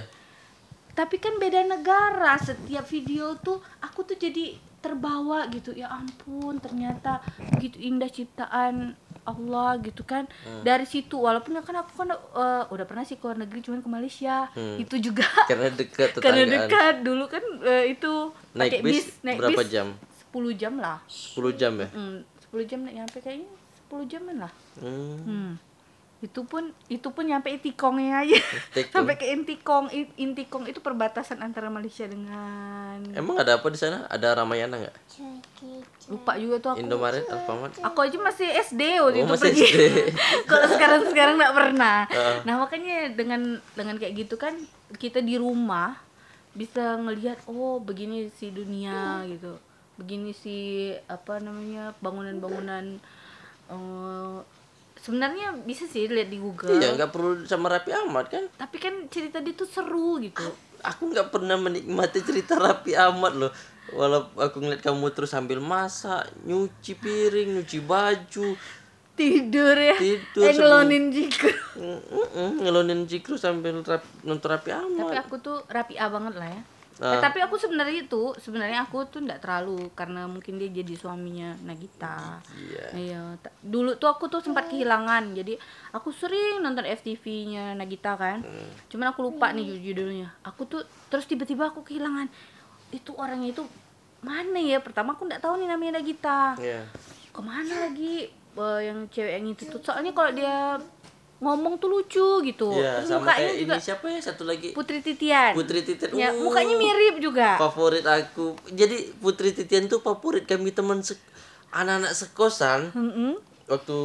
tapi 0.94 1.18
kan 1.18 1.36
beda 1.36 1.66
negara 1.66 2.38
setiap 2.38 2.86
video 2.86 3.34
tuh 3.36 3.58
aku 3.82 4.06
tuh 4.06 4.14
jadi 4.14 4.54
terbawa 4.86 5.50
gitu. 5.50 5.74
Ya 5.74 5.90
ampun 5.90 6.62
ternyata 6.62 7.26
begitu 7.58 7.82
indah 7.82 8.10
ciptaan 8.14 8.94
Allah 9.26 9.82
gitu 9.82 10.06
kan. 10.06 10.30
Dari 10.62 10.86
situ 10.86 11.18
walaupun 11.18 11.58
kan 11.66 11.82
aku 11.82 11.92
kan 12.06 12.14
eh, 12.14 12.64
udah 12.70 12.86
pernah 12.86 13.02
sih 13.02 13.18
ke 13.18 13.26
luar 13.26 13.42
negeri 13.42 13.66
cuman 13.66 13.82
ke 13.82 13.90
Malaysia. 13.90 14.46
Itu 14.78 15.02
juga 15.02 15.26
karena 15.50 15.74
dekat 15.74 16.10
karena 16.24 16.44
dekat. 16.46 17.02
Dulu 17.02 17.26
kan 17.26 17.44
eh, 17.66 17.98
itu 17.98 18.30
naik 18.54 18.80
pakai 18.80 18.82
bis, 18.86 19.06
naik 19.26 19.38
berapa 19.42 19.62
bis 19.66 19.74
jam? 19.74 19.88
10 20.30 20.62
jam 20.62 20.74
lah. 20.78 21.00
10 21.10 21.60
jam 21.60 21.74
ya? 21.82 21.88
Hmm, 21.90 22.18
10 22.54 22.70
jam 22.70 22.80
naik 22.86 22.96
nyampe 23.02 23.18
kayaknya 23.24 23.50
10 23.90 24.12
jaman 24.12 24.36
lah. 24.46 24.54
Hmm. 24.78 25.18
Hmm. 25.26 25.52
Itu 26.26 26.42
pun 26.42 26.74
itu 26.90 27.06
pun 27.14 27.22
nyampe 27.22 27.54
Intikongnya 27.54 28.26
aja. 28.26 28.42
Sampai 28.94 29.14
ke 29.14 29.30
Intikong. 29.30 29.94
Intikong 30.18 30.66
itu 30.66 30.82
perbatasan 30.82 31.38
antara 31.40 31.70
Malaysia 31.70 32.10
dengan 32.10 32.98
emang 33.14 33.38
ada 33.38 33.62
apa 33.62 33.68
di 33.70 33.78
sana 33.78 34.10
ada 34.10 34.34
Ramayana 34.34 34.82
nggak 34.82 34.96
lupa 36.06 36.34
juga 36.38 36.56
tuh 36.58 36.70
aku. 36.74 36.80
Indomaret 36.82 37.26
Alfamart 37.26 37.78
Aku 37.82 38.00
aja 38.02 38.18
masih 38.18 38.46
SD 38.62 38.82
waktu 39.02 39.22
Oh, 39.22 39.26
itu 39.26 39.34
masih 39.38 39.52
pergi. 39.54 39.66
SD. 39.66 39.82
Kalau 40.50 40.68
sekarang 40.70 41.02
sekarang 41.10 41.36
nggak 41.38 41.54
pernah. 41.54 41.98
Heeh. 42.14 42.36
Nah 42.46 42.56
makanya 42.58 42.98
dengan 43.14 43.42
dengan 43.74 43.96
kayak 43.98 44.14
gitu 44.18 44.36
kan 44.38 44.54
kita 44.98 45.22
di 45.22 45.38
rumah 45.38 45.98
bisa 46.56 46.96
ngelihat 46.96 47.42
oh 47.46 47.78
begini 47.78 48.32
si 48.32 48.48
dunia 48.48 49.28
gitu, 49.28 49.60
begini 50.00 50.32
si 50.32 50.58
apa 51.06 51.38
namanya 51.38 51.92
bangunan-bangunan. 52.00 52.98
eh, 53.66 54.38
sebenarnya 55.06 55.54
bisa 55.62 55.86
sih 55.86 56.10
lihat 56.10 56.34
di 56.34 56.42
Google. 56.42 56.82
iya 56.82 56.98
nggak 56.98 57.14
perlu 57.14 57.46
sama 57.46 57.70
Rapi 57.70 57.94
Ahmad 57.94 58.26
kan 58.26 58.50
Tapi 58.58 58.78
kan 58.82 59.06
cerita 59.14 59.38
dia 59.38 59.54
tuh 59.54 59.70
seru 59.70 60.18
gitu. 60.18 60.42
aku 60.82 61.14
nggak 61.14 61.30
pernah 61.30 61.62
menikmati 61.62 62.26
cerita 62.26 62.58
Rapi 62.66 62.98
Ahmad 62.98 63.38
loh 63.38 63.54
walau 63.94 64.34
aku 64.34 64.66
ngeliat 64.66 64.82
kamu 64.82 65.14
terus 65.14 65.30
sambil 65.30 65.62
masak 65.62 66.26
nyuci 66.42 66.98
piring 66.98 67.62
nyuci 67.62 67.86
baju 67.86 68.58
Tidur 69.16 69.80
ya. 69.80 69.96
Tidur 69.96 70.44
Eh, 70.44 70.52
ngelonin 70.52 71.08
mm, 71.08 72.68
ngelonin 72.68 73.08
Cikru 73.08 73.40
sambil 73.40 73.80
rap, 73.88 74.04
nonton 74.28 74.50
Rapi 74.52 74.76
Tapi 74.76 74.82
Ahmad 74.84 75.16
aku 75.24 75.40
tuh 75.40 75.64
rapi 75.72 75.96
A 75.96 76.12
banget 76.12 76.36
lah 76.36 76.52
ya. 76.52 76.62
Eh, 76.96 77.04
Ah. 77.04 77.20
tapi 77.20 77.38
aku 77.38 77.56
sebenarnya 77.56 78.02
itu 78.02 78.32
sebenarnya 78.38 78.80
aku 78.82 79.04
tuh 79.06 79.20
nggak 79.20 79.40
terlalu 79.40 79.92
karena 79.92 80.24
mungkin 80.26 80.56
dia 80.56 80.72
jadi 80.74 80.96
suaminya 80.96 81.52
Nagita. 81.60 82.40
Iya. 82.56 82.86
Iya, 82.94 83.22
dulu 83.60 83.96
tuh 83.96 84.08
aku 84.08 84.26
tuh 84.26 84.40
sempat 84.40 84.72
kehilangan. 84.72 85.36
Jadi 85.36 85.60
aku 85.92 86.10
sering 86.10 86.60
nonton 86.60 86.88
FTV-nya 86.88 87.74
Nagita 87.74 88.16
kan. 88.16 88.40
Hmm. 88.40 88.70
Cuman 88.88 89.12
aku 89.12 89.24
lupa 89.24 89.52
nih 89.52 89.68
jud- 89.68 89.84
judulnya. 89.86 90.32
Aku 90.42 90.64
tuh 90.64 90.82
terus 91.06 91.26
tiba-tiba 91.26 91.68
aku 91.68 91.84
kehilangan. 91.84 92.32
Itu 92.90 93.12
orangnya 93.14 93.52
itu 93.52 93.68
mana 94.22 94.56
ya? 94.58 94.80
Pertama 94.80 95.14
aku 95.14 95.28
nggak 95.28 95.40
tahu 95.40 95.60
nih 95.60 95.68
namanya 95.68 96.00
Nagita. 96.00 96.56
Iya. 96.58 96.88
Ke 97.30 97.42
mana 97.42 97.76
lagi 97.82 98.32
eh, 98.56 98.80
yang 98.82 99.12
cewek 99.12 99.36
yang 99.36 99.46
itu 99.46 99.68
tuh? 99.68 99.84
Soalnya 99.84 100.10
kalau 100.10 100.32
dia 100.32 100.80
ngomong 101.46 101.78
tuh 101.78 101.88
lucu 101.88 102.28
gitu. 102.42 102.74
Iya, 102.74 102.98
Terus 102.98 103.08
sama 103.08 103.22
mukanya 103.24 103.38
kayak 103.40 103.56
juga 103.56 103.74
ini 103.74 103.86
siapa 103.86 104.06
ya 104.10 104.20
satu 104.20 104.44
lagi? 104.44 104.70
Putri 104.74 104.98
Titian. 105.00 105.54
Putri 105.54 105.80
Titian. 105.80 106.10
Ya, 106.12 106.30
Uh, 106.30 106.42
mukanya 106.42 106.76
mirip 106.76 107.16
juga. 107.22 107.62
Favorit 107.62 108.02
aku. 108.02 108.58
Jadi 108.72 109.14
Putri 109.16 109.54
Titian 109.54 109.86
tuh 109.86 110.02
favorit 110.02 110.44
kami 110.44 110.70
teman 110.70 111.00
se- 111.00 111.22
anak-anak 111.70 112.12
sekosan 112.12 112.90
Mm-mm. 112.92 113.38
waktu 113.66 113.98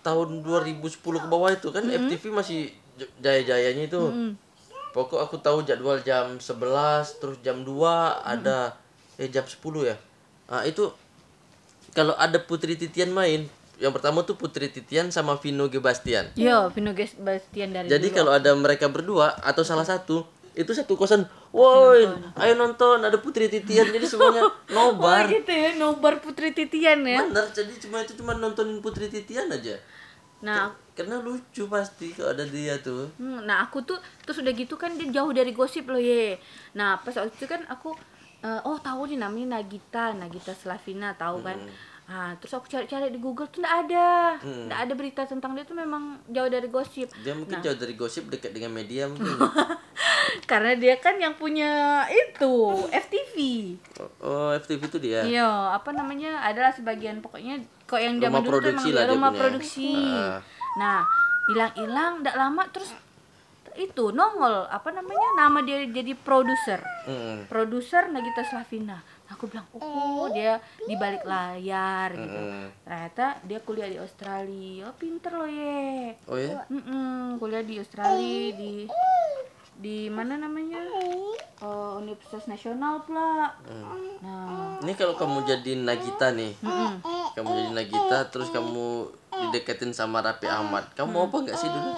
tahun 0.00 0.40
2010 0.40 0.82
ke 0.98 1.28
bawah 1.28 1.50
itu 1.50 1.68
kan 1.68 1.84
FTV 1.84 2.24
masih 2.30 2.72
jaya-jayanya 3.16 3.86
itu. 3.86 4.02
Pokok 4.90 5.20
aku 5.20 5.38
tahu 5.38 5.62
jadwal 5.62 6.00
jam 6.00 6.34
11 6.34 6.50
terus 7.16 7.38
jam 7.40 7.62
2 7.62 7.78
ada 8.18 8.74
eh 9.14 9.28
jam 9.28 9.44
10 9.44 9.60
ya. 9.84 9.94
Nah, 10.46 10.64
itu 10.64 10.90
kalau 11.90 12.16
ada 12.16 12.38
Putri 12.38 12.74
Titian 12.74 13.10
main, 13.10 13.46
yang 13.80 13.90
pertama 13.90 14.20
tuh 14.20 14.36
Putri 14.36 14.68
Titian 14.68 15.08
sama 15.08 15.34
Vino 15.34 15.66
Gebastian. 15.66 16.30
Yo, 16.34 16.68
Vino 16.68 16.92
Ges- 16.92 17.16
Bastian 17.16 17.72
dari 17.72 17.88
Jadi 17.88 18.06
dulu. 18.06 18.16
kalau 18.16 18.32
ada 18.32 18.52
mereka 18.52 18.86
berdua 18.86 19.34
atau 19.40 19.60
salah 19.62 19.82
satu 19.82 20.22
itu 20.52 20.68
satu 20.70 20.92
kosan, 20.94 21.24
woi, 21.50 22.04
ayo 22.36 22.52
nonton 22.54 23.00
ada 23.00 23.16
Putri 23.16 23.46
Titian. 23.46 23.88
Jadi 23.88 24.04
semuanya 24.04 24.44
Oh 24.70 24.92
nobar. 24.92 25.24
gitu 25.24 25.48
ya, 25.48 25.72
nobar 25.74 26.18
Putri 26.18 26.50
Titian 26.50 27.00
ya. 27.02 27.24
Bener, 27.24 27.48
jadi 27.48 27.72
cuma 27.78 27.98
itu 27.98 28.12
cuma 28.14 28.34
nontonin 28.34 28.78
Putri 28.78 29.08
Titian 29.08 29.48
aja. 29.48 29.80
Nah, 30.40 30.72
Karena 30.90 31.16
lucu 31.18 31.64
pasti 31.66 32.12
kalau 32.12 32.30
ada 32.30 32.44
dia 32.44 32.76
tuh. 32.78 33.08
hmm, 33.14 33.44
nah 33.44 33.60
aku 33.62 33.80
tuh 33.82 33.96
terus 34.20 34.36
udah 34.38 34.52
gitu 34.52 34.74
kan 34.74 34.92
dia 34.92 35.08
jauh 35.10 35.30
dari 35.30 35.48
gosip 35.50 35.84
loh 35.86 35.96
ye. 35.96 36.36
Nah 36.72 36.96
pas 36.96 37.12
waktu 37.14 37.30
itu 37.30 37.46
kan 37.46 37.64
aku 37.66 37.96
eh, 38.40 38.60
oh 38.62 38.76
tahu 38.76 39.04
nih 39.06 39.16
namanya 39.16 39.56
Nagita, 39.56 40.12
Nagita 40.12 40.52
Slavina 40.52 41.12
tahu 41.14 41.40
kan. 41.42 41.56
Ah 42.10 42.34
terus 42.42 42.50
aku 42.58 42.66
cari-cari 42.66 43.14
di 43.14 43.22
Google 43.22 43.46
tuh 43.46 43.62
nggak 43.62 43.76
ada, 43.86 44.34
nggak 44.42 44.80
ada 44.82 44.94
berita 44.98 45.22
tentang 45.30 45.54
dia 45.54 45.62
tuh 45.62 45.78
memang 45.78 46.18
jauh 46.26 46.50
dari 46.50 46.66
gosip. 46.66 47.06
Dia 47.22 47.38
mungkin 47.38 47.62
jauh 47.62 47.78
dari 47.78 47.94
gosip 47.94 48.26
dekat 48.26 48.50
dengan 48.50 48.74
media 48.74 49.06
mungkin. 49.06 49.30
Karena 50.50 50.74
dia 50.74 50.98
kan 50.98 51.22
yang 51.22 51.38
punya 51.38 52.02
itu 52.10 52.54
FTV. 52.90 53.34
oh, 54.02 54.10
oh, 54.26 54.50
FTV 54.58 54.80
itu 54.90 54.98
dia. 54.98 55.22
Iya, 55.22 55.46
apa 55.70 55.94
namanya? 55.94 56.42
Adalah 56.42 56.74
sebagian 56.74 57.22
pokoknya 57.22 57.62
kok 57.86 58.02
yang 58.02 58.18
zaman 58.18 58.42
dulu 58.42 58.58
tuh 58.58 58.74
emang 58.74 58.82
produksi 58.82 58.88
dia 58.90 58.98
lah 58.98 59.02
dia 59.06 59.12
rumah 59.14 59.30
punya. 59.30 59.40
produksi. 59.46 59.90
Ah. 59.94 60.38
Nah, 60.82 60.98
hilang-hilang 61.46 62.12
tidak 62.22 62.36
lama 62.38 62.62
terus 62.74 62.90
itu 63.78 64.04
nongol 64.10 64.66
apa 64.66 64.90
namanya? 64.90 65.46
Nama 65.46 65.58
dia 65.62 65.78
jadi 65.86 66.12
produser. 66.18 66.82
Mm. 67.06 67.46
Produser 67.46 68.10
Nagita 68.10 68.42
Slavina. 68.42 68.98
Aku 69.30 69.46
bilang, 69.46 69.66
"Oh, 69.78 70.26
dia 70.34 70.58
di 70.84 70.94
balik 70.98 71.22
layar 71.22 72.10
gitu." 72.14 72.40
Mm. 72.40 72.66
Ternyata 72.82 73.24
dia 73.46 73.58
kuliah 73.62 73.86
di 73.86 73.98
Australia. 74.02 74.90
Oh, 74.90 74.96
pinter 74.98 75.32
loh, 75.32 75.46
ye. 75.46 76.18
Oh 76.26 76.34
ya? 76.34 76.66
Mm-mm, 76.66 77.38
kuliah 77.38 77.62
di 77.62 77.78
Australia 77.78 78.50
di 78.52 78.90
di 79.80 80.12
mana 80.12 80.36
namanya 80.36 80.76
Eh, 81.60 81.92
Universitas 82.00 82.48
Nasional 82.48 83.04
pula. 83.04 83.52
Nah, 84.24 84.80
Ini 84.80 84.92
kalau 84.96 85.12
kamu 85.12 85.44
jadi 85.44 85.76
Nagita 85.76 86.32
nih, 86.32 86.56
kamu 87.36 87.48
jadi 87.52 87.70
Nagita, 87.76 88.18
terus 88.32 88.48
kamu 88.48 89.12
dideketin 89.28 89.92
sama 89.92 90.24
Raffi 90.24 90.48
Ahmad, 90.48 90.88
kamu 90.96 91.08
mau 91.12 91.24
apa 91.28 91.36
nggak 91.44 91.56
sih 91.60 91.68
dulu? 91.68 91.92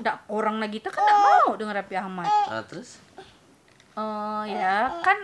nggak 0.00 0.16
orang 0.32 0.56
Nagita 0.58 0.88
kan 0.88 1.04
nggak 1.04 1.20
mau 1.22 1.48
dengan 1.54 1.74
Raffi 1.78 1.94
Ahmad. 1.94 2.26
Ah, 2.26 2.64
terus? 2.66 2.98
Eh 3.94 4.44
ya 4.50 4.88
kan 5.04 5.18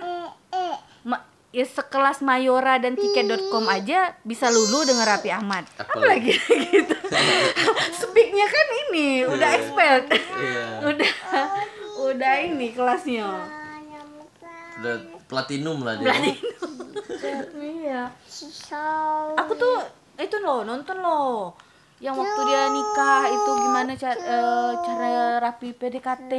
ma- 1.06 1.22
ya 1.54 1.62
sekelas 1.64 2.20
Mayora 2.20 2.76
dan 2.76 2.98
tiket.com 2.98 3.64
aja 3.70 4.12
bisa 4.26 4.50
lulu 4.50 4.82
dengan 4.82 5.06
Raffi 5.06 5.30
Ahmad. 5.30 5.64
Apalagi? 5.78 6.34
Gitu. 6.74 6.96
Speaknya 7.94 8.46
kan 8.50 8.66
ini 8.90 9.24
udah 9.24 9.48
expert. 9.54 10.04
Iya. 10.10 10.66
udah 10.84 11.12
udah 12.10 12.34
ini 12.42 12.74
kelasnya. 12.74 13.24
Udah 14.76 14.94
platinum 15.30 15.80
lah 15.80 15.96
dia. 15.96 16.12
iya. 17.80 18.02
Aku 19.40 19.56
tuh 19.56 19.80
itu 20.20 20.36
loh 20.42 20.66
nonton 20.66 21.00
loh. 21.00 21.56
Yang 21.96 22.20
waktu 22.20 22.40
dia 22.44 22.62
nikah 22.68 23.22
itu 23.32 23.50
gimana 23.56 23.92
cara 23.96 24.16
cara 24.84 25.08
rapi 25.40 25.72
PDKT. 25.72 26.32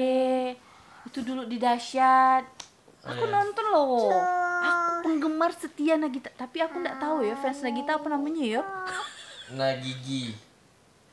Itu 1.09 1.25
dulu 1.25 1.49
di 1.49 1.57
dahsyat. 1.57 2.56
Aku 3.07 3.23
nonton 3.31 3.65
loh. 3.71 4.11
Aku 4.59 4.91
penggemar 5.07 5.51
setia 5.55 5.95
Nagita, 5.95 6.27
tapi 6.35 6.59
aku 6.59 6.83
nggak 6.83 6.99
tahu 6.99 7.23
ya 7.23 7.35
fans 7.39 7.63
Nagita 7.63 7.97
apa 7.99 8.07
namanya 8.11 8.43
ya. 8.43 8.61
Nah 9.55 9.71
gigi. 9.79 10.35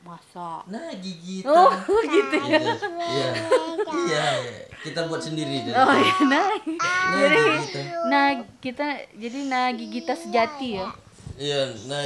Masa. 0.03 0.61
Nah 0.67 0.91
gigi. 0.99 1.41
Oh, 1.47 1.71
gitu 2.13 2.35
ya. 2.45 2.59
Iya. 2.59 2.73
Iya. 2.99 3.29
Iya. 3.89 4.25
Kita 4.83 5.07
buat 5.09 5.23
sendiri 5.23 5.65
deh. 5.65 5.73
Oh 5.73 5.95
ya, 5.95 6.15
nah. 6.29 6.45
Jadi, 7.15 7.41
nah 8.11 8.27
kita 8.61 8.85
jadi 9.17 9.39
nah 9.49 9.73
Gigita 9.73 10.13
sejati 10.13 10.77
ya. 10.77 10.93
Iya. 11.39 11.61
Nah. 11.89 12.03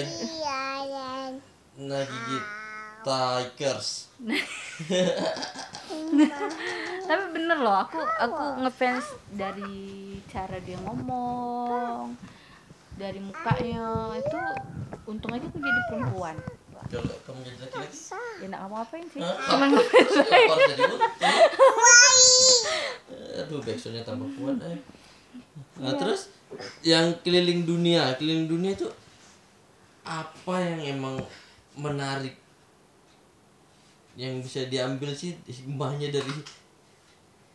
Nah 1.79 2.01
gigi. 2.05 2.59
Tigers. 3.03 4.10
Tapi 7.10 7.25
bener 7.34 7.58
loh, 7.58 7.75
aku 7.82 7.98
aku 7.98 8.44
ngefans 8.62 9.06
dari 9.34 10.20
cara 10.29 10.60
dia 10.62 10.77
ngomong, 10.84 12.13
dari 13.00 13.20
mukanya 13.24 14.13
itu. 14.20 14.39
Untung 15.10 15.34
aja 15.34 15.46
aku 15.50 15.58
jadi 15.58 15.82
perempuan. 15.89 16.38
Kalau 16.89 17.18
kamu 17.25 17.39
jadi 17.44 17.58
laki-laki. 17.65 17.98
Ya 18.39 18.46
nggak 18.46 18.62
ngapain 18.72 19.06
sih, 19.10 19.22
Hah? 19.25 19.36
cuma 19.50 19.65
ngefans. 19.74 20.12
Jadi? 21.20 21.41
Aduh, 23.41 23.60
backsoundnya 23.65 24.03
tambah 24.06 24.29
kuat 24.38 24.58
eh. 24.63 24.79
Nah 25.79 25.94
terus 25.96 26.29
yang 26.86 27.15
keliling 27.24 27.63
dunia, 27.63 28.13
keliling 28.18 28.50
dunia 28.50 28.74
itu 28.75 28.88
apa 30.03 30.56
yang 30.62 30.98
emang 30.98 31.15
menarik 31.77 32.34
yang 34.20 34.44
bisa 34.44 34.68
diambil 34.68 35.16
sih 35.16 35.32
hikmahnya 35.48 36.12
dari 36.12 36.34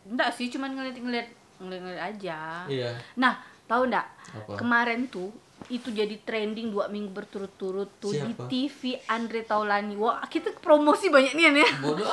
Enggak 0.04 0.32
sih, 0.32 0.48
cuma 0.48 0.68
ngeliat-ngeliat 0.68 1.28
ngeliat-ngeliat 1.60 2.02
aja. 2.16 2.64
iya 2.68 2.92
Nah, 3.16 3.36
tahu 3.64 3.88
enggak? 3.88 4.08
Apa? 4.32 4.56
Kemarin 4.56 5.08
tuh 5.08 5.28
itu 5.72 5.88
jadi 5.88 6.12
trending 6.24 6.68
dua 6.72 6.92
minggu 6.92 7.08
berturut-turut 7.08 7.88
tuh 7.96 8.12
Siapa? 8.12 8.48
di 8.48 8.68
TV 8.68 9.00
Andre 9.08 9.44
Taulani. 9.44 9.96
Wah, 9.96 10.20
kita 10.28 10.52
promosi 10.60 11.08
banyak 11.08 11.32
nih 11.32 11.44
ya. 11.56 11.70
bodoh 11.80 12.04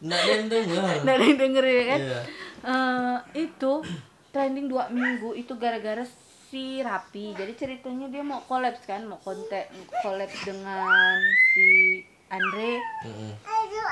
nggak 0.00 0.20
ada 0.20 0.32
yang 0.32 0.48
dengar 0.52 0.96
Nggak 1.04 1.14
ada 1.16 1.24
yang 1.24 1.38
denger 1.40 1.64
ya 1.64 1.84
kan? 1.84 2.00
Iya. 2.00 2.20
Eh, 2.58 3.16
itu 3.48 3.72
trending 4.32 4.66
dua 4.68 4.88
minggu 4.88 5.36
itu 5.36 5.52
gara-gara 5.60 6.04
si 6.48 6.80
Rapi. 6.80 7.36
Jadi 7.36 7.52
ceritanya 7.52 8.08
dia 8.08 8.24
mau 8.24 8.40
kolaps 8.48 8.80
kan, 8.88 9.04
mau 9.04 9.20
konten 9.20 9.68
kolaps 10.00 10.48
dengan 10.48 11.20
si 11.52 12.00
Andre. 12.28 12.70
Mm-mm. 13.02 13.32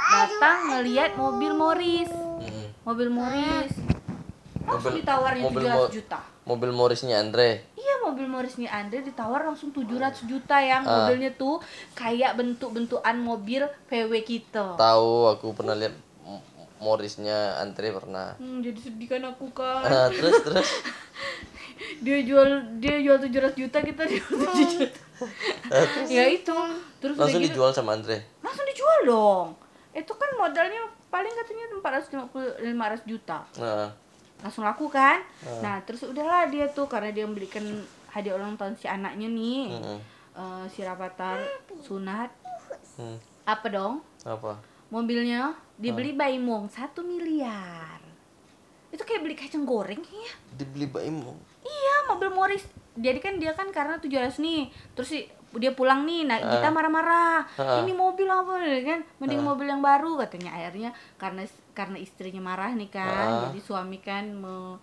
Datang 0.06 0.58
ngelihat 0.70 1.16
mobil 1.16 1.52
Morris. 1.52 2.10
Mm-mm. 2.10 2.66
Mobil 2.82 3.08
Morris. 3.08 3.72
Langsung 4.58 4.92
Mobil- 4.92 4.98
ditawarin 4.98 5.42
mobil 5.42 5.62
700 5.64 5.76
Mo- 5.78 5.90
juta. 5.90 6.18
mobil 6.42 6.70
Morrisnya 6.70 7.16
Andre 7.18 7.70
Iya 7.72 7.94
mobil 8.02 8.26
Morrisnya 8.26 8.66
Andre 8.68 8.98
ditawar 9.00 9.42
langsung 9.42 9.70
700 9.70 10.26
juta 10.26 10.58
yang 10.58 10.82
Ah. 10.82 11.06
mobilnya 11.06 11.30
tuh 11.32 11.62
kayak 11.92 12.34
bentuk-bentukan 12.34 13.14
mobil 13.16 13.62
VW 13.86 14.12
kita. 14.20 14.74
tahu 14.74 15.10
aku 15.28 15.50
pernah 15.52 15.72
lihat 15.72 15.94
Morrisnya 16.76 17.56
Andre 17.56 17.88
pernah 17.90 18.34
Hmm, 18.36 18.58
jadi 18.60 18.74
sedih 18.76 19.06
kan 19.08 19.22
aku 19.24 19.48
kan. 19.50 19.82
Ah, 19.82 20.06
terus 20.08 20.34
terus 20.40 20.66
Dia 22.00 22.18
jual 22.22 22.48
dia 22.76 22.96
jual 22.98 23.16
700 23.18 23.52
juta 23.52 23.78
kita 23.78 24.02
jual 24.04 24.26
7 24.48 24.74
juta. 24.76 25.00
ya 26.08 26.24
itu. 26.26 26.56
Terus 26.98 27.14
langsung 27.14 27.40
gitu, 27.40 27.52
dijual 27.52 27.70
sama 27.70 27.94
Andre 27.94 28.24
langsung 28.40 28.64
dijual 28.64 28.98
dong. 29.04 29.46
Itu 29.92 30.12
kan 30.12 30.30
modalnya 30.34 30.82
paling 31.08 31.32
katanya 31.32 31.64
450 31.80 32.64
500 32.64 33.04
juta. 33.04 33.38
nah 33.56 33.88
Langsung 34.36 34.62
laku 34.62 34.92
kan? 34.92 35.24
Nah, 35.60 35.80
terus 35.82 36.04
udahlah 36.04 36.44
dia 36.46 36.68
tuh 36.68 36.84
karena 36.84 37.08
dia 37.08 37.24
membelikan 37.24 37.64
hadiah 38.06 38.36
ulang 38.36 38.52
tahun 38.54 38.76
si 38.76 38.84
anaknya 38.84 39.28
nih. 39.28 39.72
Mm-mm. 39.72 39.98
eh, 40.34 40.64
si 40.68 40.80
Rapatar 40.80 41.40
sunat 41.80 42.28
Hmm, 42.96 43.20
apa 43.44 43.68
dong 43.68 44.00
apa 44.24 44.56
mobilnya 44.88 45.52
dibeli 45.76 46.16
by 46.16 46.40
Mong 46.40 46.72
satu 46.72 47.04
miliar 47.04 47.95
itu 48.96 49.04
kayak 49.04 49.20
beli 49.20 49.36
kacang 49.36 49.62
goreng 49.62 50.00
ya 50.00 50.32
dibeli 50.54 50.88
Mbak 50.88 51.04
Imong 51.04 51.38
iya 51.62 51.94
mobil 52.06 52.30
Morris. 52.30 52.64
Jadi 52.96 53.18
kan 53.18 53.36
dia 53.36 53.52
kan 53.52 53.68
karena 53.68 53.98
700 53.98 54.40
nih 54.40 54.62
terus 54.94 55.10
si 55.10 55.28
dia 55.52 55.68
pulang 55.70 56.04
nih 56.04 56.24
nah 56.24 56.38
kita 56.38 56.68
marah-marah. 56.70 57.44
Ah. 57.54 57.80
ini 57.80 57.92
mobil 57.92 58.24
apa 58.24 58.56
nih 58.56 58.80
kan? 58.82 59.00
Mending 59.18 59.42
mobil 59.42 59.66
yang 59.66 59.80
baru 59.80 60.16
katanya. 60.18 60.54
Akhirnya 60.54 60.90
karena 61.16 61.44
karena 61.72 61.96
istrinya 61.96 62.40
marah 62.40 62.72
nih 62.72 62.88
kan 62.88 63.26
Ah. 63.26 63.40
jadi 63.46 63.60
suami 63.60 63.98
kan 63.98 64.32
me, 64.32 64.80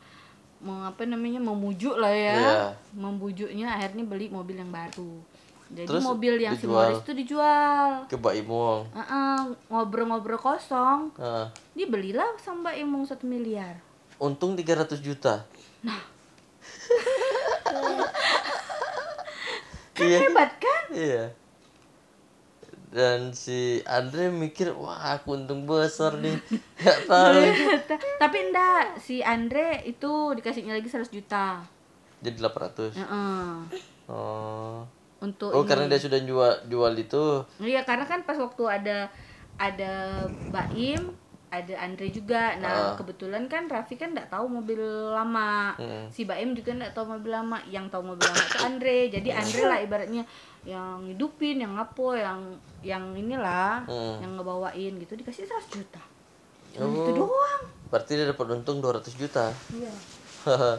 me- 0.60 0.86
apa 0.86 1.02
namanya 1.04 1.42
memujuk 1.42 1.96
lah 1.96 2.12
ya. 2.12 2.36
Iya. 2.36 2.54
membujuknya 2.94 3.72
akhirnya 3.72 4.04
beli 4.04 4.30
mobil 4.30 4.62
yang 4.62 4.70
baru. 4.70 5.18
Jadi 5.74 5.90
Terus 5.90 6.06
mobil 6.06 6.34
yang 6.38 6.54
si. 6.54 6.70
Morris 6.70 7.02
itu 7.02 7.14
dijual. 7.16 8.06
Ke 8.06 8.14
Mbak 8.14 8.36
Imong 8.38 8.82
Heeh, 8.94 9.40
ngobrol-ngobrol 9.68 10.38
kosong. 10.38 11.10
Ah. 11.18 11.50
dibelilah 11.74 12.30
sama 12.38 12.70
Mbak 12.70 12.76
Imung 12.78 13.04
satu 13.04 13.26
miliar 13.26 13.82
untung 14.24 14.56
300 14.56 14.96
juta 15.00 15.44
kan 19.94 20.04
Iya. 20.04 20.20
hebat 20.22 20.52
kan 20.58 20.84
Iya. 20.90 21.24
Dan 22.88 23.34
si 23.34 23.82
Andre 23.84 24.30
mikir, 24.30 24.70
wah 24.72 25.18
aku 25.18 25.34
untung 25.36 25.66
besar 25.66 26.14
nih. 26.16 26.38
Gak 26.78 27.00
tahu. 27.04 27.42
Ta- 27.84 27.98
tapi 28.20 28.38
enggak 28.44 28.98
si 29.00 29.18
Andre 29.20 29.82
itu 29.84 30.12
dikasihnya 30.32 30.74
lagi 30.74 30.86
100 30.88 31.10
juta 31.10 31.66
Jadi 32.22 32.38
800. 32.38 32.94
Heeh. 32.94 33.50
Oh. 34.06 34.86
untuk 35.20 35.50
Oh, 35.50 35.64
ini. 35.64 35.70
karena 35.72 35.86
dia 35.88 35.98
sudah 35.98 36.20
jual 36.20 36.52
jual 36.68 36.94
itu. 36.94 37.48
iya 37.58 37.82
karena 37.82 38.04
kan 38.04 38.22
pas 38.22 38.36
waktu 38.36 38.60
ada 38.68 39.08
ada 39.56 39.94
Baim 40.52 41.16
ada 41.54 41.74
Andre 41.78 42.10
juga 42.10 42.58
nah 42.58 42.74
Ah. 42.74 42.94
kebetulan 42.96 43.46
kan 43.46 43.66
Raffi 43.66 43.94
kan 43.94 44.10
nggak 44.12 44.28
tahu 44.28 44.50
mobil 44.50 44.82
lama 45.10 45.78
Mm. 45.78 46.10
si 46.10 46.26
Baim 46.26 46.52
juga 46.52 46.74
nggak 46.74 46.92
tahu 46.92 47.14
mobil 47.14 47.30
lama 47.30 47.62
yang 47.68 47.86
tahu 47.88 48.02
mobil 48.04 48.26
lama 48.26 48.42
itu 48.42 48.58
Andre 48.60 48.98
jadi 49.10 49.30
Andre 49.32 49.62
lah 49.64 49.80
ibaratnya 49.80 50.24
yang 50.64 51.06
hidupin 51.06 51.60
yang 51.60 51.76
ngapo 51.76 52.14
yang 52.14 52.42
yang 52.82 53.14
inilah 53.14 53.86
Mm. 53.86 54.16
yang 54.20 54.32
ngebawain 54.34 54.94
gitu 54.98 55.14
dikasih 55.14 55.46
100 55.46 55.70
juta 55.72 56.02
Oh. 56.74 56.90
itu 56.90 57.12
doang 57.16 57.64
Berarti 57.88 58.18
dia 58.18 58.26
dapat 58.26 58.50
untung 58.52 58.82
200 58.82 59.14
juta. 59.14 59.54
iya 59.72 59.94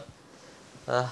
ah. 0.90 1.06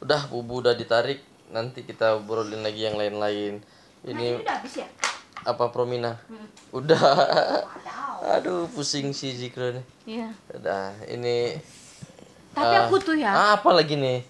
Udah 0.00 0.24
bubu 0.26 0.58
udah 0.58 0.72
ditarik. 0.72 1.20
Nanti 1.50 1.84
kita 1.84 2.16
obrolin 2.16 2.64
lagi 2.64 2.82
yang 2.82 2.96
lain-lain. 2.96 3.60
nah 4.00 4.08
Ini 4.08 4.24
ini 4.32 4.40
udah 4.40 4.54
habis 4.56 4.80
ya 4.80 4.88
apa 5.42 5.68
Promina? 5.68 6.16
Hmm. 6.24 6.48
Udah. 6.72 6.96
Aduh, 8.20 8.68
pusing 8.68 9.10
si 9.10 9.32
Zikro 9.32 9.72
nih. 9.72 9.84
iya 10.06 10.28
Udah, 10.50 10.92
ini 11.06 11.56
tapi 12.50 12.74
ah, 12.74 12.84
aku 12.84 12.98
tuh 12.98 13.14
ya 13.14 13.30
ah, 13.30 13.50
apa 13.56 13.70
lagi 13.70 13.94
nih? 13.94 14.20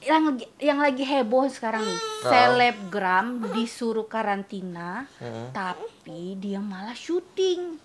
yang 0.00 0.26
lagi 0.26 0.44
yang 0.58 0.78
lagi 0.78 1.00
heboh 1.00 1.46
sekarang 1.46 1.80
nih 1.80 1.98
selebgram 2.20 3.26
disuruh 3.50 4.04
karantina 4.04 5.06
Hmm. 5.16 5.48
tapi 5.50 6.34
dia 6.36 6.58
malah 6.58 6.92
syuting 6.92 7.78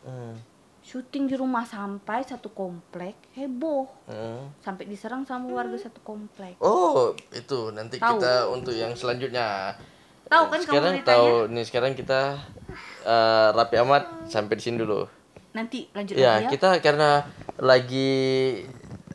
Hmm. 0.00 0.38
syuting 0.80 1.26
di 1.26 1.34
rumah 1.34 1.62
sampai 1.62 2.22
satu 2.22 2.48
komplek 2.48 3.18
heboh 3.32 3.84
Hmm. 4.04 4.46
sampai 4.58 4.86
diserang 4.86 5.22
sama 5.22 5.50
warga 5.52 5.76
satu 5.76 5.98
komplek 6.00 6.54
Oh, 6.58 7.10
itu 7.30 7.68
nanti 7.70 7.98
Tahu. 7.98 8.14
kita 8.14 8.46
untuk 8.48 8.72
yang 8.72 8.94
selanjutnya. 8.94 9.74
Tahu 10.24 10.44
kan 10.44 10.56
kamu 10.56 10.64
sekarang 10.64 10.94
tahu 11.02 11.30
nih 11.48 11.64
sekarang 11.64 11.92
kita 11.92 12.38
eh, 13.06 13.48
rapi 13.52 13.78
amat 13.80 14.02
sampai 14.26 14.54
di 14.54 14.62
sini 14.62 14.76
dulu. 14.76 15.06
nanti 15.52 15.88
lanjut 15.88 16.12
Ya, 16.14 16.36
lagi 16.36 16.42
ya 16.42 16.50
kita 16.50 16.68
karena 16.80 17.24
lagi 17.56 18.12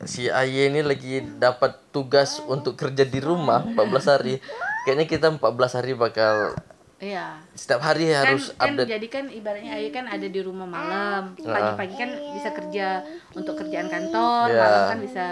si 0.02 0.26
Aye 0.26 0.66
ini 0.66 0.82
lagi 0.82 1.22
dapat 1.38 1.78
tugas 1.90 2.42
untuk 2.42 2.74
kerja 2.74 3.04
di 3.04 3.20
rumah 3.20 3.62
14 3.62 3.78
hari. 4.08 4.42
Kayaknya 4.82 5.06
kita 5.06 5.26
14 5.30 5.46
hari 5.72 5.92
bakal 5.94 6.58
iya 6.98 7.38
setiap 7.52 7.78
hari 7.80 8.10
kan, 8.10 8.26
harus 8.28 8.50
kan 8.52 8.74
update. 8.74 8.88
jadi 8.88 9.06
kan 9.08 9.24
ibaratnya 9.28 9.74
Ayu 9.76 9.90
kan 9.90 10.06
ada 10.06 10.22
di 10.24 10.38
rumah 10.38 10.64
malam 10.64 11.34
Ah. 11.40 11.74
pagi-pagi 11.74 11.94
kan 11.96 12.10
bisa 12.32 12.50
kerja 12.50 13.02
untuk 13.32 13.54
kerjaan 13.56 13.86
kantor 13.86 14.46
Ya. 14.48 14.58
malam 14.60 14.82
kan 14.88 14.98
bisa 15.00 15.26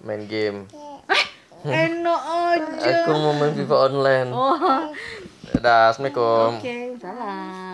main 0.00 0.22
game. 0.26 0.66
enak 1.62 2.22
aja 2.22 2.90
Aku 3.00 3.10
mau 3.12 3.30
main 3.32 3.50
FIFA 3.52 3.76
online. 3.88 4.30
oh 4.30 4.90
Dadah, 5.52 5.90
Assalamualaikum. 5.90 6.58
oke 6.58 6.74
salam 6.98 7.70